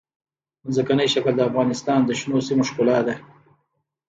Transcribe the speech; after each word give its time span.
ځمکنی 0.73 1.07
شکل 1.13 1.33
د 1.37 1.41
افغانستان 1.49 1.99
د 2.05 2.09
شنو 2.19 2.37
سیمو 2.47 2.63
ښکلا 2.69 2.97
ده. 3.07 3.15